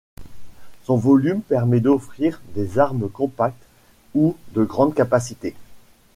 Son 0.81 0.97
volume 0.97 1.43
permet 1.43 1.79
d'offrir 1.79 2.41
des 2.55 2.79
armes 2.79 3.07
compactes 3.07 3.61
ou 4.15 4.35
de 4.55 4.63
grande 4.63 4.95
capacité. 4.95 5.53